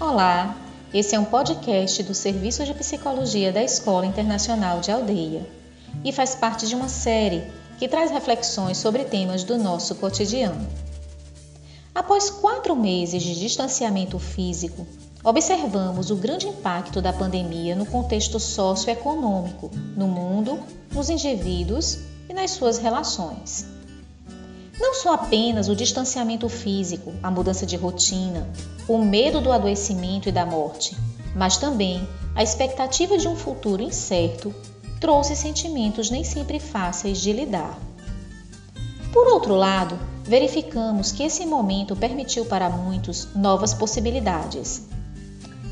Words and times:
Olá, 0.00 0.56
esse 0.94 1.16
é 1.16 1.18
um 1.18 1.24
podcast 1.24 2.04
do 2.04 2.14
Serviço 2.14 2.64
de 2.64 2.72
Psicologia 2.72 3.52
da 3.52 3.64
Escola 3.64 4.06
Internacional 4.06 4.78
de 4.78 4.92
Aldeia 4.92 5.44
e 6.04 6.12
faz 6.12 6.36
parte 6.36 6.68
de 6.68 6.76
uma 6.76 6.88
série 6.88 7.42
que 7.80 7.88
traz 7.88 8.12
reflexões 8.12 8.78
sobre 8.78 9.04
temas 9.04 9.42
do 9.42 9.58
nosso 9.58 9.96
cotidiano. 9.96 10.64
Após 11.92 12.30
quatro 12.30 12.76
meses 12.76 13.24
de 13.24 13.40
distanciamento 13.40 14.20
físico, 14.20 14.86
observamos 15.24 16.12
o 16.12 16.16
grande 16.16 16.46
impacto 16.46 17.02
da 17.02 17.12
pandemia 17.12 17.74
no 17.74 17.84
contexto 17.84 18.38
socioeconômico, 18.38 19.68
no 19.96 20.06
mundo, 20.06 20.60
nos 20.92 21.10
indivíduos 21.10 21.98
e 22.28 22.32
nas 22.32 22.52
suas 22.52 22.78
relações. 22.78 23.77
Não 24.80 24.94
só 24.94 25.14
apenas 25.14 25.68
o 25.68 25.74
distanciamento 25.74 26.48
físico, 26.48 27.12
a 27.22 27.30
mudança 27.30 27.66
de 27.66 27.76
rotina, 27.76 28.48
o 28.86 28.98
medo 28.98 29.40
do 29.40 29.50
adoecimento 29.50 30.28
e 30.28 30.32
da 30.32 30.46
morte, 30.46 30.96
mas 31.34 31.56
também 31.56 32.06
a 32.34 32.42
expectativa 32.42 33.18
de 33.18 33.26
um 33.26 33.34
futuro 33.34 33.82
incerto 33.82 34.54
trouxe 35.00 35.34
sentimentos 35.34 36.10
nem 36.10 36.22
sempre 36.22 36.60
fáceis 36.60 37.20
de 37.20 37.32
lidar. 37.32 37.78
Por 39.12 39.26
outro 39.26 39.54
lado, 39.54 39.98
verificamos 40.22 41.10
que 41.10 41.22
esse 41.22 41.44
momento 41.46 41.96
permitiu 41.96 42.44
para 42.44 42.68
muitos 42.68 43.28
novas 43.34 43.72
possibilidades. 43.74 44.82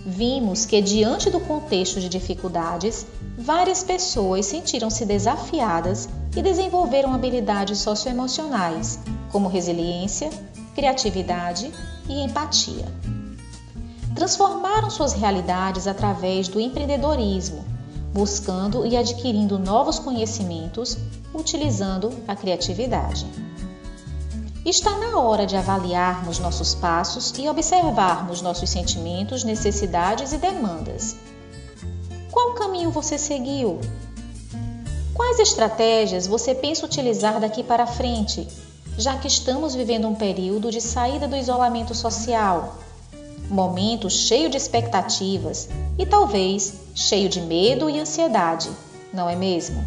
Vimos 0.09 0.65
que, 0.65 0.81
diante 0.81 1.31
do 1.31 1.41
contexto 1.41 1.99
de 1.99 2.09
dificuldades, 2.09 3.05
várias 3.37 3.83
pessoas 3.83 4.47
sentiram-se 4.47 5.05
desafiadas 5.05 6.09
e 6.37 6.41
desenvolveram 6.41 7.13
habilidades 7.13 7.81
socioemocionais, 7.81 9.01
como 9.33 9.49
resiliência, 9.49 10.31
criatividade 10.77 11.73
e 12.09 12.21
empatia. 12.23 12.85
Transformaram 14.15 14.91
suas 14.91 15.13
realidades 15.13 15.89
através 15.89 16.47
do 16.47 16.61
empreendedorismo, 16.61 17.65
buscando 18.15 18.87
e 18.87 18.97
adquirindo 18.97 19.59
novos 19.59 19.99
conhecimentos, 19.99 20.97
utilizando 21.35 22.13
a 22.29 22.37
criatividade. 22.37 23.27
Está 24.67 24.99
na 24.99 25.21
hora 25.21 25.47
de 25.47 25.57
avaliarmos 25.57 26.41
nossos 26.41 26.75
passos 26.75 27.33
e 27.39 27.49
observarmos 27.49 28.43
nossos 28.43 28.69
sentimentos, 28.69 29.45
necessidades 29.45 30.33
e 30.33 30.39
demandas. 30.39 31.15
Qual 32.33 32.53
caminho 32.55 32.91
você 32.91 33.17
seguiu? 33.17 33.79
Quais 35.15 35.39
estratégias 35.39 36.27
você 36.27 36.53
pensa 36.53 36.85
utilizar 36.85 37.39
daqui 37.39 37.63
para 37.63 37.87
frente, 37.87 38.49
já 38.99 39.17
que 39.17 39.29
estamos 39.29 39.73
vivendo 39.73 40.09
um 40.09 40.17
período 40.17 40.69
de 40.73 40.81
saída 40.81 41.29
do 41.29 41.37
isolamento 41.37 41.95
social? 41.95 42.75
Momento 43.49 44.11
cheio 44.11 44.51
de 44.51 44.57
expectativas 44.57 45.69
e 45.97 46.05
talvez 46.05 46.75
cheio 46.93 47.29
de 47.29 47.41
medo 47.41 47.89
e 47.89 48.01
ansiedade, 48.01 48.69
não 49.15 49.31
é 49.31 49.37
mesmo? 49.37 49.87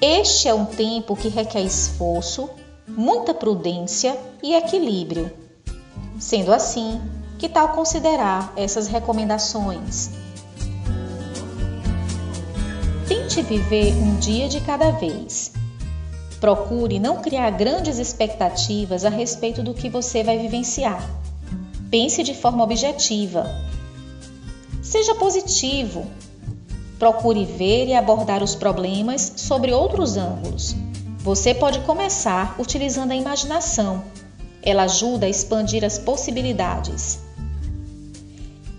Este 0.00 0.48
é 0.48 0.54
um 0.54 0.64
tempo 0.64 1.14
que 1.14 1.28
requer 1.28 1.60
esforço, 1.60 2.48
muita 2.96 3.34
prudência 3.34 4.18
e 4.42 4.54
equilíbrio. 4.54 5.30
Sendo 6.18 6.52
assim, 6.52 6.98
que 7.38 7.46
tal 7.46 7.68
considerar 7.68 8.52
essas 8.56 8.86
recomendações? 8.86 10.10
Tente 13.06 13.42
viver 13.42 13.94
um 13.94 14.16
dia 14.16 14.48
de 14.48 14.60
cada 14.62 14.90
vez. 14.92 15.52
Procure 16.40 16.98
não 16.98 17.20
criar 17.20 17.50
grandes 17.50 17.98
expectativas 17.98 19.04
a 19.04 19.10
respeito 19.10 19.62
do 19.62 19.74
que 19.74 19.90
você 19.90 20.24
vai 20.24 20.38
vivenciar. 20.38 21.06
Pense 21.90 22.22
de 22.22 22.34
forma 22.34 22.64
objetiva. 22.64 23.46
Seja 24.82 25.14
positivo. 25.16 26.06
Procure 26.98 27.44
ver 27.44 27.88
e 27.88 27.94
abordar 27.94 28.42
os 28.42 28.54
problemas 28.54 29.34
sobre 29.36 29.72
outros 29.72 30.16
ângulos. 30.16 30.74
Você 31.26 31.52
pode 31.52 31.80
começar 31.80 32.54
utilizando 32.56 33.10
a 33.10 33.16
imaginação. 33.16 34.04
Ela 34.62 34.84
ajuda 34.84 35.26
a 35.26 35.28
expandir 35.28 35.84
as 35.84 35.98
possibilidades. 35.98 37.18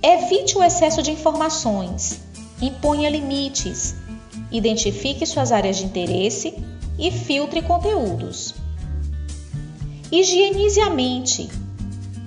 Evite 0.02 0.58
o 0.58 0.64
excesso 0.64 1.04
de 1.04 1.12
informações. 1.12 2.22
Imponha 2.62 3.10
limites 3.10 3.96
identifique 4.50 5.26
suas 5.26 5.52
áreas 5.52 5.76
de 5.76 5.84
interesse 5.84 6.54
e 6.98 7.12
filtre 7.12 7.62
conteúdos. 7.62 8.56
Higienize 10.10 10.80
a 10.80 10.90
mente. 10.90 11.50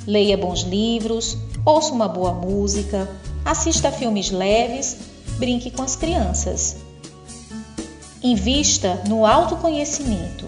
Leia 0.07 0.37
bons 0.37 0.65
livros, 0.65 1.39
ouça 1.65 1.95
uma 1.95 2.09
boa 2.09 2.35
música, 2.35 3.09
assista 3.43 3.91
filmes 3.91 4.31
leves, 4.31 4.99
brinque 5.39 5.71
com 5.71 5.83
as 5.83 5.97
crianças. 5.97 6.90
Invista 8.23 9.01
no 9.09 9.25
autoconhecimento. 9.25 10.47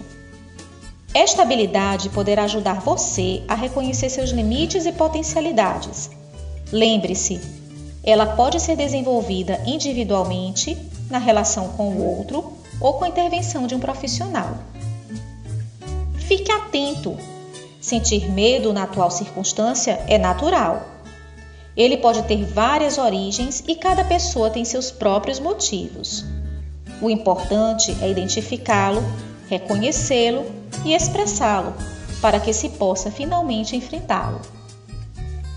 Esta 1.11 1.41
habilidade 1.41 2.07
poderá 2.09 2.43
ajudar 2.43 2.81
você 2.81 3.41
a 3.47 3.55
reconhecer 3.55 4.11
seus 4.11 4.29
limites 4.29 4.85
e 4.85 4.91
potencialidades. 4.91 6.11
Lembre-se, 6.71 7.41
ela 8.03 8.27
pode 8.27 8.59
ser 8.59 8.75
desenvolvida 8.75 9.59
individualmente 9.65 10.77
na 11.09 11.17
relação 11.17 11.69
com 11.69 11.89
o 11.89 12.17
outro 12.17 12.53
ou 12.79 12.93
com 12.93 13.05
a 13.05 13.09
intervenção 13.09 13.65
de 13.65 13.73
um 13.73 13.79
profissional. 13.79 14.55
Fique 16.19 16.51
atento. 16.51 17.17
Sentir 17.81 18.31
medo 18.31 18.71
na 18.71 18.83
atual 18.83 19.09
circunstância 19.09 19.99
é 20.07 20.19
natural. 20.19 20.87
Ele 21.75 21.97
pode 21.97 22.21
ter 22.23 22.45
várias 22.45 22.99
origens 22.99 23.63
e 23.67 23.75
cada 23.75 24.03
pessoa 24.03 24.51
tem 24.51 24.63
seus 24.63 24.91
próprios 24.91 25.39
motivos. 25.39 26.23
O 27.03 27.09
importante 27.09 27.93
é 28.01 28.09
identificá-lo, 28.09 29.03
reconhecê-lo 29.49 30.45
e 30.85 30.93
expressá-lo 30.93 31.73
para 32.21 32.39
que 32.39 32.53
se 32.53 32.69
possa 32.69 33.11
finalmente 33.11 33.75
enfrentá-lo. 33.75 34.39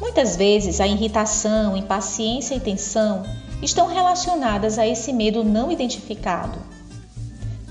Muitas 0.01 0.35
vezes 0.35 0.81
a 0.81 0.89
irritação, 0.89 1.77
impaciência 1.77 2.57
e 2.57 2.59
tensão 2.59 3.23
estão 3.63 3.87
relacionadas 3.87 4.77
a 4.77 4.89
esse 4.89 5.13
medo 5.13 5.45
não 5.45 5.71
identificado. 5.71 6.59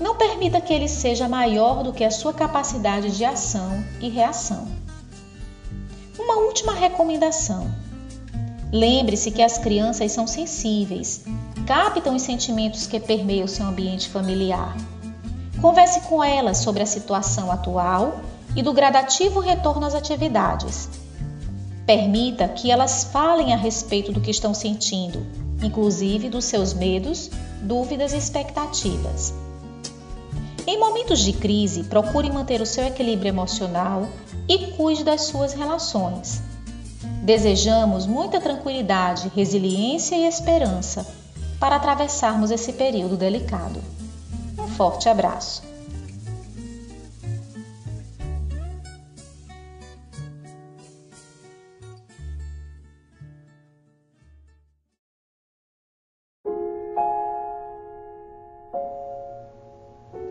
Não 0.00 0.16
permita 0.16 0.58
que 0.58 0.72
ele 0.72 0.88
seja 0.88 1.28
maior 1.28 1.82
do 1.82 1.92
que 1.92 2.02
a 2.02 2.10
sua 2.10 2.32
capacidade 2.32 3.14
de 3.14 3.26
ação 3.26 3.84
e 4.00 4.08
reação. 4.08 4.66
Uma 6.18 6.36
última 6.38 6.72
recomendação. 6.72 7.70
Lembre-se 8.72 9.30
que 9.30 9.42
as 9.42 9.58
crianças 9.58 10.12
são 10.12 10.26
sensíveis, 10.26 11.26
captam 11.66 12.14
os 12.14 12.22
sentimentos 12.22 12.86
que 12.86 13.00
permeiam 13.00 13.46
seu 13.46 13.66
ambiente 13.66 14.08
familiar. 14.08 14.76
Converse 15.60 16.00
com 16.02 16.22
elas 16.22 16.58
sobre 16.58 16.82
a 16.82 16.86
situação 16.86 17.50
atual 17.50 18.20
e 18.54 18.62
do 18.62 18.72
gradativo 18.72 19.40
retorno 19.40 19.86
às 19.86 19.94
atividades. 19.94 20.88
Permita 21.84 22.48
que 22.48 22.70
elas 22.70 23.04
falem 23.04 23.52
a 23.52 23.56
respeito 23.56 24.12
do 24.12 24.20
que 24.20 24.30
estão 24.30 24.54
sentindo 24.54 25.46
inclusive 25.62 26.28
dos 26.28 26.44
seus 26.44 26.74
medos, 26.74 27.30
dúvidas 27.62 28.12
e 28.12 28.18
expectativas. 28.18 29.34
Em 30.66 30.78
momentos 30.78 31.20
de 31.20 31.32
crise, 31.32 31.84
procure 31.84 32.30
manter 32.30 32.60
o 32.60 32.66
seu 32.66 32.84
equilíbrio 32.84 33.28
emocional 33.28 34.08
e 34.48 34.72
cuide 34.72 35.04
das 35.04 35.22
suas 35.22 35.52
relações. 35.52 36.42
Desejamos 37.22 38.06
muita 38.06 38.40
tranquilidade, 38.40 39.30
resiliência 39.34 40.16
e 40.16 40.26
esperança 40.26 41.25
para 41.58 41.76
atravessarmos 41.76 42.50
esse 42.50 42.72
período 42.74 43.16
delicado. 43.16 43.82
Um 44.58 44.68
forte 44.68 45.08
abraço! 45.08 45.62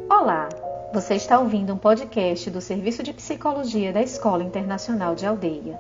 Olá, 0.08 0.50
você 0.94 1.16
está 1.16 1.40
ouvindo 1.40 1.74
um 1.74 1.78
podcast 1.78 2.50
do 2.50 2.62
Serviço 2.62 3.04
de 3.04 3.14
Psicologia 3.14 3.92
da 3.92 4.02
Escola 4.02 4.44
Internacional 4.44 5.16
de 5.16 5.26
Aldeia 5.26 5.80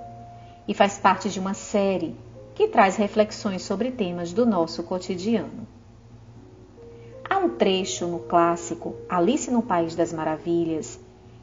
e 0.68 0.74
faz 0.74 0.98
parte 0.98 1.30
de 1.30 1.40
uma 1.40 1.54
série 1.54 2.16
que 2.56 2.68
traz 2.68 2.96
reflexões 2.96 3.62
sobre 3.62 3.92
temas 3.92 4.34
do 4.34 4.46
nosso 4.46 4.82
cotidiano. 4.82 5.68
Há 7.30 7.38
um 7.38 7.50
trecho 7.50 8.08
no 8.08 8.20
clássico 8.20 8.96
Alice 9.08 9.52
no 9.52 9.62
País 9.62 9.94
das 9.94 10.12
Maravilhas 10.12 11.00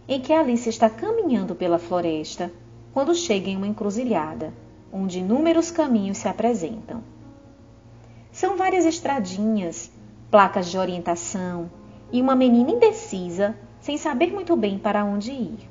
em 0.09 0.21
que 0.21 0.33
Alice 0.33 0.69
está 0.69 0.91
caminhando 0.91 1.55
pela 1.55 1.79
floresta 1.79 2.53
quando 2.93 3.15
chega 3.15 3.49
em 3.49 3.57
uma 3.57 3.67
encruzilhada, 3.67 4.53
onde 4.93 5.21
inúmeros 5.21 5.71
caminhos 5.71 6.19
se 6.19 6.29
apresentam. 6.29 7.03
São 8.31 8.57
várias 8.57 8.85
estradinhas, 8.85 9.91
placas 10.31 10.71
de 10.71 10.77
orientação, 10.77 11.71
e 12.11 12.21
uma 12.21 12.35
menina 12.35 12.71
indecisa, 12.71 13.57
sem 13.81 13.97
saber 13.97 14.33
muito 14.33 14.55
bem 14.57 14.79
para 14.79 15.05
onde 15.05 15.31
ir. 15.31 15.71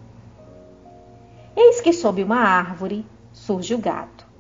Eis 1.56 1.82
que 1.82 1.94
sob 1.94 2.24
uma 2.24 2.40
árvore 2.40 3.06
surge 3.34 3.76
o 3.76 3.78
gato. 3.78 4.31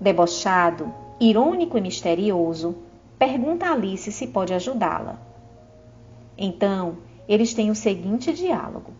Debochado, 0.00 0.92
irônico 1.20 1.76
e 1.76 1.80
misterioso, 1.80 2.74
pergunta 3.18 3.66
a 3.66 3.72
Alice 3.72 4.10
se 4.10 4.26
pode 4.28 4.54
ajudá-la. 4.54 5.18
Então, 6.38 6.96
eles 7.28 7.52
têm 7.52 7.70
o 7.70 7.74
seguinte 7.74 8.32
diálogo: 8.32 8.92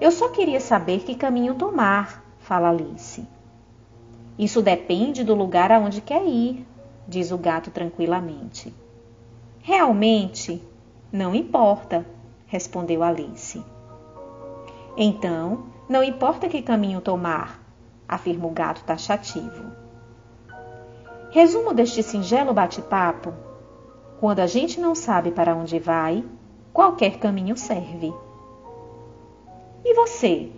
Eu 0.00 0.10
só 0.10 0.28
queria 0.30 0.58
saber 0.58 1.04
que 1.04 1.14
caminho 1.14 1.54
tomar, 1.54 2.24
fala 2.40 2.70
Alice. 2.70 3.24
Isso 4.36 4.60
depende 4.60 5.22
do 5.22 5.36
lugar 5.36 5.70
aonde 5.70 6.00
quer 6.00 6.26
ir, 6.26 6.66
diz 7.06 7.30
o 7.30 7.38
gato 7.38 7.70
tranquilamente. 7.70 8.74
Realmente, 9.60 10.60
não 11.12 11.32
importa, 11.32 12.04
respondeu 12.46 13.04
Alice. 13.04 13.62
Então, 14.96 15.66
não 15.88 16.02
importa 16.02 16.48
que 16.48 16.60
caminho 16.60 17.00
tomar, 17.00 17.65
afirma 18.08 18.46
o 18.46 18.50
gato 18.50 18.84
taxativo. 18.84 19.72
Resumo 21.30 21.74
deste 21.74 22.02
singelo 22.02 22.54
bate-papo: 22.54 23.32
quando 24.20 24.40
a 24.40 24.46
gente 24.46 24.80
não 24.80 24.94
sabe 24.94 25.30
para 25.30 25.54
onde 25.54 25.78
vai, 25.78 26.24
qualquer 26.72 27.18
caminho 27.18 27.56
serve. 27.56 28.12
E 29.84 29.94
você? 29.94 30.50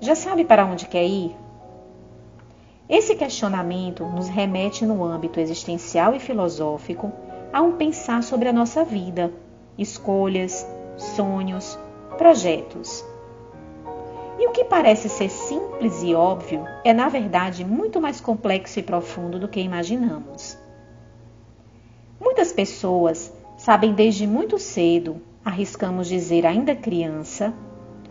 Já 0.00 0.14
sabe 0.14 0.44
para 0.44 0.64
onde 0.64 0.86
quer 0.86 1.04
ir? 1.04 1.36
Esse 2.88 3.14
questionamento 3.14 4.04
nos 4.04 4.28
remete 4.28 4.84
no 4.84 5.02
âmbito 5.04 5.40
existencial 5.40 6.14
e 6.14 6.20
filosófico 6.20 7.12
a 7.52 7.62
um 7.62 7.72
pensar 7.72 8.22
sobre 8.22 8.48
a 8.48 8.52
nossa 8.52 8.84
vida, 8.84 9.32
escolhas, 9.78 10.66
sonhos, 10.96 11.78
projetos. 12.18 13.04
E 14.38 14.48
o 14.48 14.50
que 14.50 14.64
parece 14.64 15.08
ser 15.08 15.28
simples 15.28 16.02
e 16.02 16.14
óbvio 16.14 16.64
é, 16.84 16.92
na 16.92 17.08
verdade, 17.08 17.64
muito 17.64 18.00
mais 18.00 18.20
complexo 18.20 18.78
e 18.78 18.82
profundo 18.82 19.38
do 19.38 19.48
que 19.48 19.60
imaginamos. 19.60 20.58
Muitas 22.20 22.52
pessoas 22.52 23.32
sabem 23.56 23.94
desde 23.94 24.26
muito 24.26 24.58
cedo, 24.58 25.20
arriscamos 25.44 26.08
dizer 26.08 26.44
ainda 26.46 26.74
criança, 26.74 27.54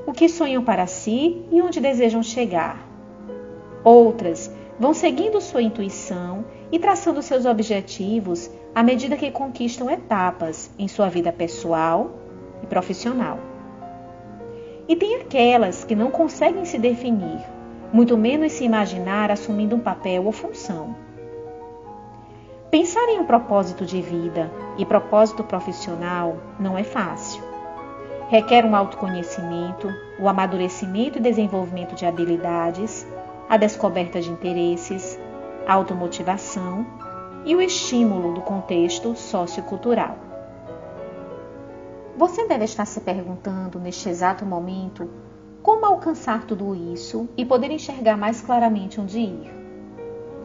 o 0.06 0.14
que 0.14 0.30
sonham 0.30 0.64
para 0.64 0.88
si 0.88 1.46
e 1.52 1.62
onde 1.62 1.80
desejam 1.80 2.24
chegar. 2.24 2.88
Outras 3.84 4.52
vão 4.80 4.94
seguindo 4.94 5.42
sua 5.42 5.62
intuição 5.62 6.46
e 6.72 6.80
traçando 6.80 7.22
seus 7.22 7.46
objetivos 7.46 8.50
à 8.74 8.82
medida 8.82 9.18
que 9.18 9.30
conquistam 9.30 9.90
etapas 9.90 10.72
em 10.80 10.88
sua 10.88 11.10
vida 11.10 11.32
pessoal 11.32 12.12
e 12.64 12.68
profissional. 12.68 13.53
E 14.88 14.96
tem 14.96 15.16
aquelas 15.16 15.84
que 15.84 15.96
não 15.96 16.12
conseguem 16.12 16.66
se 16.66 16.78
definir, 16.78 17.40
muito 17.92 18.18
menos 18.18 18.52
se 18.52 18.66
imaginar 18.66 19.32
assumindo 19.32 19.76
um 19.76 19.80
papel 19.80 20.26
ou 20.26 20.32
função. 20.32 20.96
Pensar 22.70 23.08
em 23.10 23.20
um 23.20 23.26
propósito 23.26 23.86
de 23.86 24.02
vida 24.02 24.52
e 24.78 24.86
propósito 24.86 25.44
profissional 25.44 26.38
não 26.60 26.78
é 26.78 26.84
fácil. 26.84 27.44
Requer 28.30 28.66
um 28.66 28.76
autoconhecimento, 28.76 29.94
o 30.20 30.28
amadurecimento 30.28 31.20
e 31.20 31.22
desenvolvimento 31.22 31.94
de 31.94 32.06
habilidades, 32.06 33.06
a 33.48 33.58
descoberta 33.58 34.20
de 34.20 34.32
interesses, 34.32 35.20
a 35.68 35.74
automotivação 35.74 36.86
e 37.46 37.56
o 37.56 37.62
estímulo 37.62 38.34
do 38.34 38.42
contexto 38.42 39.16
sociocultural. 39.16 40.33
Você 42.16 42.48
deve 42.48 42.66
estar 42.66 42.86
se 42.86 43.02
perguntando 43.02 43.80
neste 43.80 44.08
exato 44.08 44.46
momento 44.46 45.10
como 45.64 45.86
alcançar 45.86 46.46
tudo 46.46 46.76
isso 46.76 47.28
e 47.36 47.44
poder 47.44 47.72
enxergar 47.72 48.16
mais 48.16 48.40
claramente 48.40 49.02
onde 49.02 49.20
ir. 49.20 49.52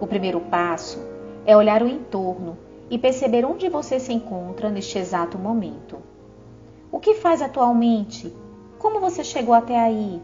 O 0.00 0.06
primeiro 0.06 0.40
passo 0.40 0.98
é 1.44 1.54
olhar 1.54 1.82
o 1.82 1.88
entorno 1.88 2.56
e 2.88 2.96
perceber 2.96 3.44
onde 3.44 3.68
você 3.68 4.00
se 4.00 4.12
encontra 4.12 4.70
neste 4.70 4.96
exato 4.96 5.38
momento. 5.38 5.98
O 6.90 6.98
que 6.98 7.14
faz 7.14 7.42
atualmente? 7.42 8.34
Como 8.78 8.98
você 8.98 9.22
chegou 9.22 9.54
até 9.54 9.78
aí? 9.78 10.22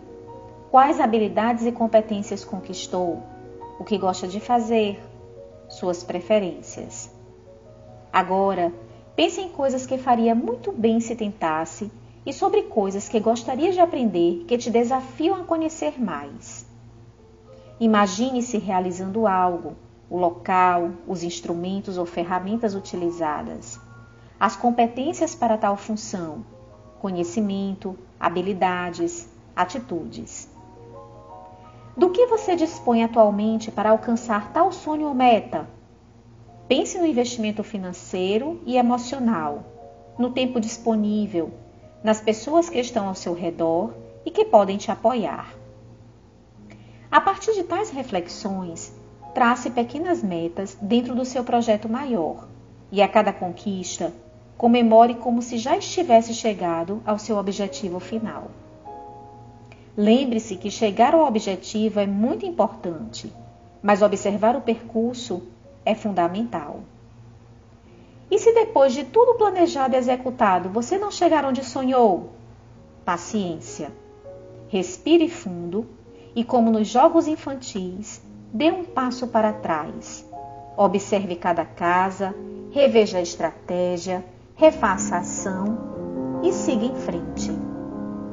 Quais 0.70 0.98
habilidades 0.98 1.66
e 1.66 1.72
competências 1.72 2.42
conquistou? 2.42 3.22
O 3.78 3.84
que 3.84 3.98
gosta 3.98 4.26
de 4.26 4.40
fazer? 4.40 4.98
Suas 5.68 6.02
preferências. 6.02 7.14
Agora, 8.10 8.72
pense 9.16 9.40
em 9.40 9.48
coisas 9.48 9.86
que 9.86 9.98
faria 9.98 10.34
muito 10.34 10.72
bem 10.72 11.00
se 11.00 11.14
tentasse 11.14 11.90
e 12.26 12.32
sobre 12.32 12.62
coisas 12.62 13.08
que 13.08 13.20
gostaria 13.20 13.72
de 13.72 13.80
aprender 13.80 14.44
que 14.46 14.58
te 14.58 14.70
desafiam 14.70 15.36
a 15.36 15.44
conhecer 15.44 16.00
mais. 16.00 16.66
Imagine-se 17.78 18.58
realizando 18.58 19.26
algo, 19.26 19.74
o 20.08 20.16
local, 20.16 20.90
os 21.06 21.22
instrumentos 21.22 21.98
ou 21.98 22.06
ferramentas 22.06 22.74
utilizadas, 22.74 23.80
as 24.38 24.56
competências 24.56 25.34
para 25.34 25.58
tal 25.58 25.76
função, 25.76 26.44
conhecimento, 27.00 27.98
habilidades, 28.18 29.28
atitudes. 29.54 30.48
Do 31.96 32.10
que 32.10 32.26
você 32.26 32.56
dispõe 32.56 33.04
atualmente 33.04 33.70
para 33.70 33.90
alcançar 33.90 34.52
tal 34.52 34.72
sonho 34.72 35.06
ou 35.06 35.14
meta? 35.14 35.68
Pense 36.66 36.98
no 36.98 37.06
investimento 37.06 37.62
financeiro 37.62 38.60
e 38.64 38.78
emocional, 38.78 39.64
no 40.18 40.30
tempo 40.30 40.58
disponível, 40.58 41.52
nas 42.02 42.22
pessoas 42.22 42.70
que 42.70 42.78
estão 42.78 43.06
ao 43.06 43.14
seu 43.14 43.34
redor 43.34 43.92
e 44.24 44.30
que 44.30 44.46
podem 44.46 44.78
te 44.78 44.90
apoiar. 44.90 45.54
A 47.10 47.20
partir 47.20 47.52
de 47.52 47.64
tais 47.64 47.90
reflexões, 47.90 48.94
trace 49.34 49.70
pequenas 49.70 50.22
metas 50.22 50.76
dentro 50.80 51.14
do 51.14 51.24
seu 51.24 51.44
projeto 51.44 51.86
maior 51.86 52.48
e 52.90 53.02
a 53.02 53.08
cada 53.08 53.32
conquista, 53.32 54.14
comemore 54.56 55.16
como 55.16 55.42
se 55.42 55.58
já 55.58 55.76
estivesse 55.76 56.32
chegado 56.32 57.02
ao 57.04 57.18
seu 57.18 57.36
objetivo 57.36 58.00
final. 58.00 58.50
Lembre-se 59.94 60.56
que 60.56 60.70
chegar 60.70 61.14
ao 61.14 61.26
objetivo 61.26 62.00
é 62.00 62.06
muito 62.06 62.46
importante, 62.46 63.30
mas 63.82 64.00
observar 64.00 64.56
o 64.56 64.62
percurso 64.62 65.42
é 65.84 65.94
fundamental. 65.94 66.80
E 68.30 68.38
se 68.38 68.52
depois 68.52 68.92
de 68.92 69.04
tudo 69.04 69.34
planejado 69.34 69.94
e 69.94 69.98
executado 69.98 70.68
você 70.68 70.98
não 70.98 71.10
chegar 71.10 71.44
onde 71.44 71.64
sonhou? 71.64 72.30
Paciência. 73.04 73.92
Respire 74.68 75.28
fundo 75.28 75.86
e, 76.34 76.42
como 76.42 76.70
nos 76.70 76.88
jogos 76.88 77.28
infantis, 77.28 78.22
dê 78.52 78.70
um 78.70 78.84
passo 78.84 79.28
para 79.28 79.52
trás. 79.52 80.28
Observe 80.76 81.36
cada 81.36 81.64
casa, 81.64 82.34
reveja 82.72 83.18
a 83.18 83.22
estratégia, 83.22 84.24
refaça 84.56 85.16
a 85.16 85.18
ação 85.18 86.40
e 86.42 86.52
siga 86.52 86.84
em 86.84 86.94
frente, 86.96 87.52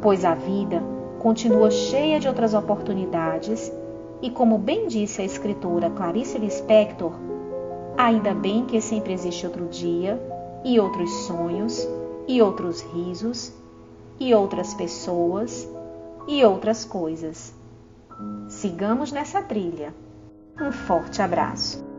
pois 0.01 0.25
a 0.25 0.33
vida 0.33 0.81
continua 1.19 1.69
cheia 1.69 2.19
de 2.19 2.27
outras 2.27 2.53
oportunidades 2.53 3.71
e, 4.21 4.29
como 4.29 4.57
bem 4.57 4.87
disse 4.87 5.21
a 5.21 5.25
escritora 5.25 5.89
Clarice 5.89 6.37
Lispector, 6.39 7.13
ainda 7.97 8.33
bem 8.33 8.65
que 8.65 8.81
sempre 8.81 9.13
existe 9.13 9.45
outro 9.45 9.67
dia 9.67 10.19
e 10.63 10.79
outros 10.79 11.09
sonhos 11.25 11.87
e 12.27 12.41
outros 12.41 12.81
risos 12.81 13.53
e 14.19 14.33
outras 14.33 14.73
pessoas 14.73 15.67
e 16.27 16.43
outras 16.45 16.85
coisas. 16.85 17.53
Sigamos 18.47 19.11
nessa 19.11 19.41
trilha. 19.41 19.93
Um 20.59 20.71
forte 20.71 21.21
abraço. 21.21 21.90